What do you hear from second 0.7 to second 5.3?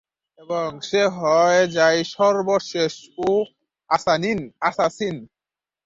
সে হয়ে যায় সর্বশেষ উ অ্যাসাসিন।